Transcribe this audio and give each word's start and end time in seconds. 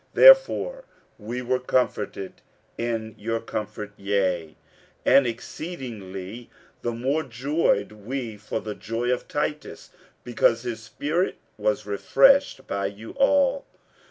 47:007:013 0.15 0.15
Therefore 0.15 0.85
we 1.19 1.41
were 1.43 1.59
comforted 1.59 2.33
in 2.75 3.13
your 3.19 3.39
comfort: 3.39 3.91
yea, 3.97 4.55
and 5.05 5.27
exceedingly 5.27 6.49
the 6.81 6.91
more 6.91 7.21
joyed 7.21 7.91
we 7.91 8.35
for 8.35 8.59
the 8.59 8.73
joy 8.73 9.11
of 9.11 9.27
Titus, 9.27 9.91
because 10.23 10.63
his 10.63 10.81
spirit 10.81 11.37
was 11.55 11.85
refreshed 11.85 12.65
by 12.65 12.87
you 12.87 13.11
all. 13.11 13.63